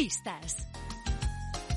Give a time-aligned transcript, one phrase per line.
[0.00, 0.66] Pistas.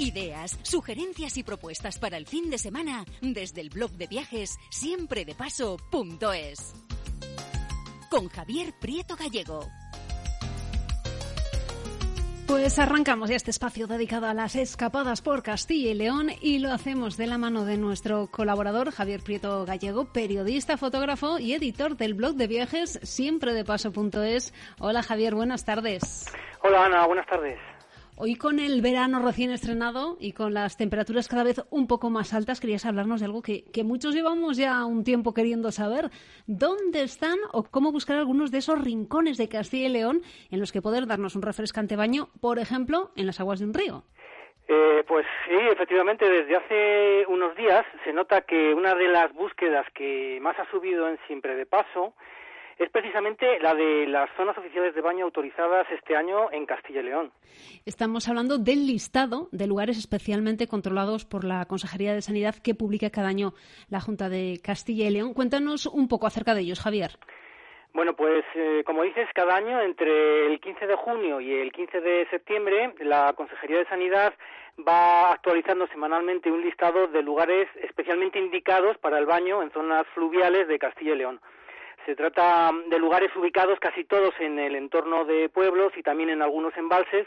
[0.00, 6.74] Ideas, sugerencias y propuestas para el fin de semana desde el blog de viajes siempredepaso.es.
[8.10, 9.68] Con Javier Prieto Gallego.
[12.48, 16.72] Pues arrancamos ya este espacio dedicado a las escapadas por Castilla y León y lo
[16.72, 22.14] hacemos de la mano de nuestro colaborador Javier Prieto Gallego, periodista, fotógrafo y editor del
[22.14, 24.52] blog de viajes siempredepaso.es.
[24.80, 26.26] Hola Javier, buenas tardes.
[26.64, 27.77] Hola Ana, buenas tardes.
[28.20, 32.34] Hoy con el verano recién estrenado y con las temperaturas cada vez un poco más
[32.34, 36.10] altas, querías hablarnos de algo que, muchos llevamos ya un tiempo queriendo saber.
[36.48, 40.72] ¿Dónde están o cómo buscar algunos de esos rincones de Castilla y León en los
[40.72, 44.02] que poder darnos un refrescante baño, por ejemplo, en las aguas de un río?
[44.66, 49.86] Eh, pues sí, efectivamente, desde hace unos días se nota que una de las búsquedas
[49.94, 52.14] que más ha subido en Siempre de Paso
[52.78, 57.04] es precisamente la de las zonas oficiales de baño autorizadas este año en Castilla y
[57.04, 57.32] León.
[57.84, 63.10] Estamos hablando del listado de lugares especialmente controlados por la Consejería de Sanidad que publica
[63.10, 63.52] cada año
[63.90, 65.34] la Junta de Castilla y León.
[65.34, 67.10] Cuéntanos un poco acerca de ellos, Javier.
[67.94, 72.00] Bueno, pues eh, como dices, cada año entre el 15 de junio y el 15
[72.00, 74.34] de septiembre la Consejería de Sanidad
[74.86, 80.68] va actualizando semanalmente un listado de lugares especialmente indicados para el baño en zonas fluviales
[80.68, 81.40] de Castilla y León.
[82.08, 86.40] Se trata de lugares ubicados casi todos en el entorno de pueblos y también en
[86.40, 87.26] algunos embalses,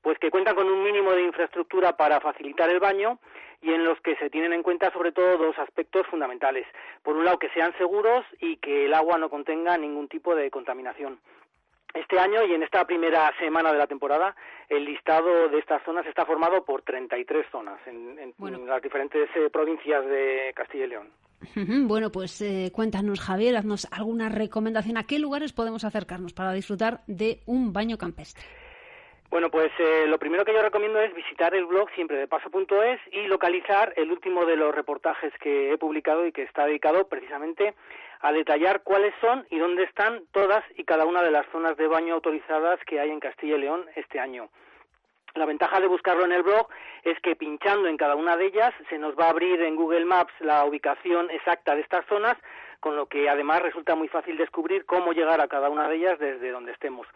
[0.00, 3.18] pues que cuentan con un mínimo de infraestructura para facilitar el baño
[3.60, 6.66] y en los que se tienen en cuenta sobre todo dos aspectos fundamentales.
[7.02, 10.50] Por un lado, que sean seguros y que el agua no contenga ningún tipo de
[10.50, 11.20] contaminación.
[11.92, 14.34] Este año y en esta primera semana de la temporada,
[14.70, 18.32] el listado de estas zonas está formado por 33 zonas en,
[18.66, 21.25] las diferentes eh, provincias de Castilla y León.
[21.86, 24.96] Bueno, pues eh, cuéntanos, Javier, haznos alguna recomendación.
[24.96, 28.44] ¿A qué lugares podemos acercarnos para disfrutar de un baño campestre?
[29.30, 33.00] Bueno, pues eh, lo primero que yo recomiendo es visitar el blog siempre de paso.es
[33.12, 37.74] y localizar el último de los reportajes que he publicado y que está dedicado precisamente
[38.20, 41.88] a detallar cuáles son y dónde están todas y cada una de las zonas de
[41.88, 44.48] baño autorizadas que hay en Castilla y León este año.
[45.36, 46.66] La ventaja de buscarlo en el blog
[47.04, 50.06] es que pinchando en cada una de ellas se nos va a abrir en Google
[50.06, 52.36] Maps la ubicación exacta de estas zonas,
[52.80, 56.18] con lo que además resulta muy fácil descubrir cómo llegar a cada una de ellas
[56.18, 57.06] desde donde estemos.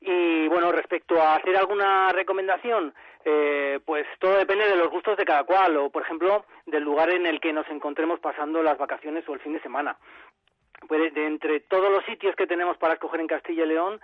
[0.00, 2.92] Y bueno, respecto a hacer alguna recomendación,
[3.24, 7.10] eh, pues todo depende de los gustos de cada cual, o por ejemplo, del lugar
[7.10, 9.96] en el que nos encontremos pasando las vacaciones o el fin de semana.
[10.88, 14.00] Pues de entre todos los sitios que tenemos para escoger en Castilla y León,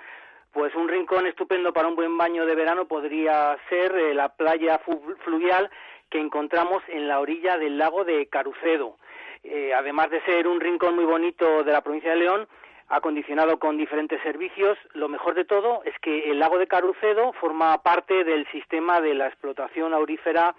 [0.52, 4.80] pues un rincón estupendo para un buen baño de verano podría ser eh, la playa
[5.24, 5.70] fluvial
[6.10, 8.96] que encontramos en la orilla del lago de Carucedo.
[9.44, 12.48] Eh, además de ser un rincón muy bonito de la provincia de León,
[12.88, 17.82] acondicionado con diferentes servicios, lo mejor de todo es que el lago de Carucedo forma
[17.82, 20.54] parte del sistema de la explotación aurífera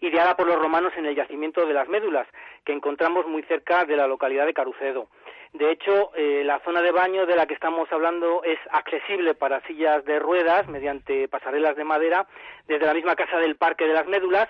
[0.00, 2.26] ideada por los romanos en el yacimiento de las médulas,
[2.64, 5.08] que encontramos muy cerca de la localidad de Carucedo.
[5.52, 9.60] De hecho, eh, la zona de baño de la que estamos hablando es accesible para
[9.66, 12.26] sillas de ruedas mediante pasarelas de madera
[12.68, 14.48] desde la misma casa del Parque de las Médulas,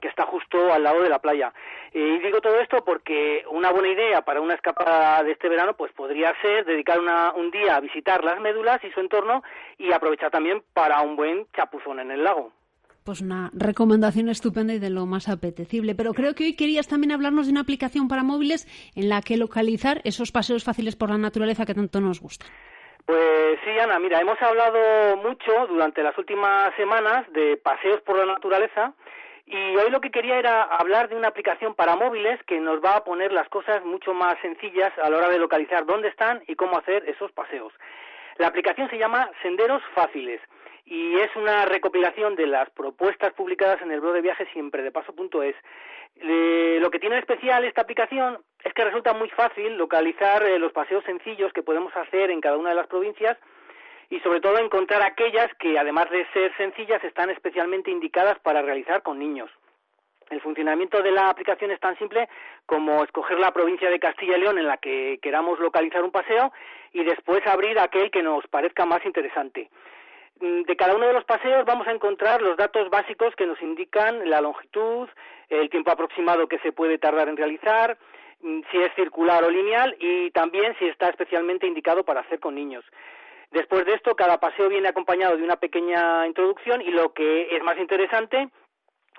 [0.00, 1.52] que está justo al lado de la playa.
[1.92, 5.92] y digo todo esto porque una buena idea para una escapada de este verano pues
[5.92, 6.98] podría ser dedicar
[7.36, 9.42] un día a visitar las médulas y su entorno
[9.78, 12.52] y aprovechar también para un buen chapuzón en el lago
[13.04, 15.94] pues una recomendación estupenda y de lo más apetecible.
[15.94, 18.66] Pero creo que hoy querías también hablarnos de una aplicación para móviles
[18.96, 22.48] en la que localizar esos paseos fáciles por la naturaleza que tanto nos gustan.
[23.04, 28.24] Pues sí, Ana, mira, hemos hablado mucho durante las últimas semanas de paseos por la
[28.24, 28.94] naturaleza
[29.44, 32.96] y hoy lo que quería era hablar de una aplicación para móviles que nos va
[32.96, 36.54] a poner las cosas mucho más sencillas a la hora de localizar dónde están y
[36.54, 37.74] cómo hacer esos paseos.
[38.38, 40.40] La aplicación se llama Senderos Fáciles
[40.86, 44.92] y es una recopilación de las propuestas publicadas en el blog de viajes siempre de
[44.92, 45.56] paso.es.
[46.20, 51.04] lo que tiene especial esta aplicación es que resulta muy fácil localizar eh, los paseos
[51.04, 53.38] sencillos que podemos hacer en cada una de las provincias
[54.10, 59.02] y sobre todo encontrar aquellas que además de ser sencillas están especialmente indicadas para realizar
[59.02, 59.50] con niños.
[60.30, 62.28] El funcionamiento de la aplicación es tan simple
[62.66, 66.52] como escoger la provincia de Castilla y León en la que queramos localizar un paseo
[66.92, 69.70] y después abrir aquel que nos parezca más interesante.
[70.44, 73.60] Mm, de cada uno de los paseos vamos a encontrar los datos básicos que nos
[73.62, 75.08] indican la longitud,
[75.48, 77.96] el tiempo aproximado que se puede tardar en realizar,
[78.42, 82.54] mm, si es circular o lineal y también si está especialmente indicado para hacer con
[82.54, 82.84] niños.
[83.52, 87.62] Después de esto, cada paseo viene acompañado de una pequeña introducción y lo que es
[87.62, 88.50] más interesante,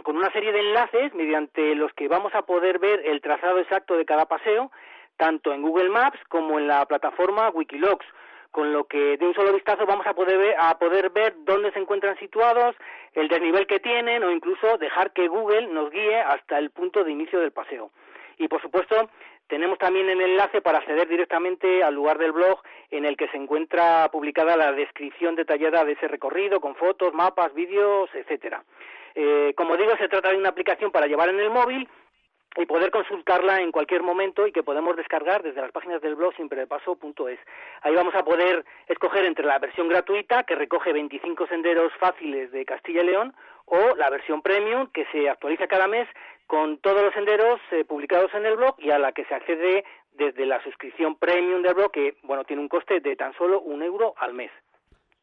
[0.04, 3.98] con una serie de enlaces mediante los que vamos a poder ver el trazado exacto
[3.98, 4.72] de cada paseo,
[5.18, 8.06] tanto en Google Maps como en la plataforma Wikilogs
[8.56, 11.74] con lo que de un solo vistazo vamos a poder ver, a poder ver dónde
[11.74, 12.74] se encuentran situados,
[13.12, 17.12] el desnivel que tienen o incluso dejar que Google nos guíe hasta el punto de
[17.12, 17.92] inicio del paseo.
[18.38, 19.10] Y por supuesto,
[19.48, 22.62] tenemos también el enlace para acceder directamente al lugar del blog
[22.92, 27.54] en el que se encuentra publicada la descripción detallada de ese recorrido con fotos, mapas,
[27.54, 28.64] vídeos, etcétera.
[29.16, 31.90] Eh, como digo, se trata de una aplicación para llevar en el móvil
[32.58, 36.34] y poder consultarla en cualquier momento y que podemos descargar desde las páginas del blog
[36.36, 37.40] simprepaso.es.
[37.82, 42.66] Ahí vamos a poder escoger entre la versión gratuita que recoge 25 senderos fáciles de
[42.66, 43.34] Castilla y León
[43.66, 46.08] o la versión premium que se actualiza cada mes
[46.48, 49.84] con todos los senderos eh, publicados en el blog y a la que se accede
[50.14, 53.84] desde la suscripción premium del blog que bueno tiene un coste de tan solo un
[53.84, 54.52] euro al mes.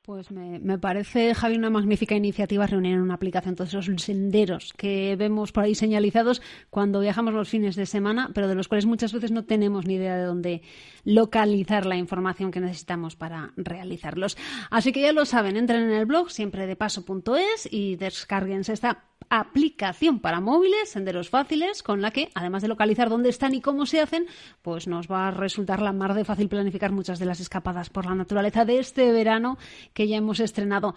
[0.05, 5.15] Pues me, parece, Javi, una magnífica iniciativa reunir en una aplicación todos esos senderos que
[5.15, 9.13] vemos por ahí señalizados cuando viajamos los fines de semana, pero de los cuales muchas
[9.13, 10.63] veces no tenemos ni idea de dónde
[11.05, 14.37] localizar la información que necesitamos para realizarlos.
[14.73, 19.05] Así que ya lo saben, entren en el blog siempre de paso.es y descarguense esta
[19.31, 23.87] aplicación para móviles, senderos fáciles, con la que, además de localizar dónde están y cómo
[23.87, 24.27] se hacen,
[24.63, 28.07] pues nos va a resultar la mar de fácil planificar muchas de las escapadas por
[28.07, 29.59] la naturaleza de este verano
[29.95, 30.95] que ya hemos estrenado.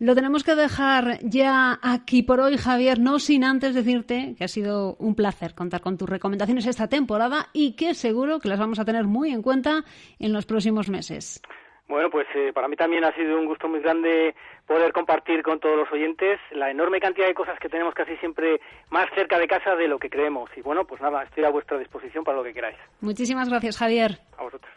[0.00, 4.48] Lo tenemos que dejar ya aquí por hoy, Javier, no sin antes decirte que ha
[4.48, 8.80] sido un placer contar con tus recomendaciones esta temporada y que seguro que las vamos
[8.80, 9.84] a tener muy en cuenta
[10.18, 11.40] en los próximos meses.
[11.86, 14.34] Bueno, pues eh, para mí también ha sido un gusto muy grande
[14.66, 18.60] poder compartir con todos los oyentes la enorme cantidad de cosas que tenemos casi siempre
[18.90, 20.48] más cerca de casa de lo que creemos.
[20.56, 22.76] Y bueno, pues nada, estoy a vuestra disposición para lo que queráis.
[23.00, 24.18] Muchísimas gracias, Javier.
[24.38, 24.72] A vosotros.